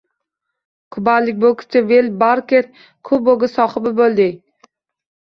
[0.93, 2.65] Kubalik bokschi Vel Barker
[3.09, 4.33] kubogi sohibi bo‘lding